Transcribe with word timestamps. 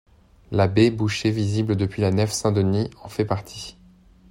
La 0.49 0.67
baie 0.67 0.89
bouchée 0.89 1.29
visible 1.29 1.75
depuis 1.75 2.01
la 2.01 2.09
nef 2.09 2.31
Saint-Denis 2.31 2.89
en 3.03 3.07
fait 3.07 3.23
partie. 3.23 3.77